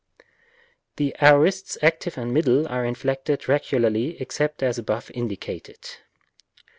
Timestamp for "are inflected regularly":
2.67-4.19